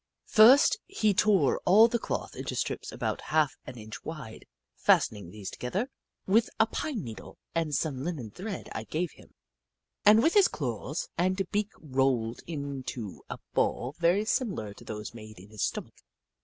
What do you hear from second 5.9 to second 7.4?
of Clever Beasts with a pine needle